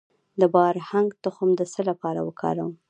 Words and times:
د 0.39 0.41
بارهنګ 0.53 1.09
تخم 1.23 1.49
د 1.59 1.61
څه 1.73 1.81
لپاره 1.89 2.19
وکاروم؟ 2.27 2.71